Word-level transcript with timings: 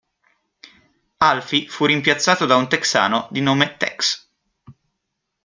Alfie 1.19 1.67
fu 1.69 1.85
rimpiazzato 1.85 2.47
da 2.47 2.55
un 2.55 2.67
texano 2.67 3.27
di 3.29 3.39
nome 3.39 3.77
"Tex". 3.77 4.29